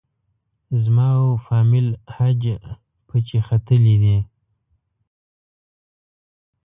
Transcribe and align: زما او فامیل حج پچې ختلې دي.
زما 0.83 1.07
او 1.21 1.27
فامیل 1.45 1.87
حج 2.15 2.43
پچې 3.07 3.39
ختلې 3.47 3.95
دي. 4.03 4.17